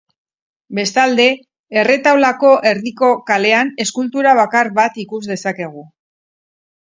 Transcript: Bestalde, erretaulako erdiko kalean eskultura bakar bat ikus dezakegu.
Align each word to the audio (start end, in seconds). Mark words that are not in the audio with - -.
Bestalde, 0.77 1.25
erretaulako 1.81 2.53
erdiko 2.71 3.11
kalean 3.29 3.69
eskultura 3.87 4.33
bakar 4.41 4.71
bat 4.79 4.97
ikus 5.03 5.23
dezakegu. 5.33 5.85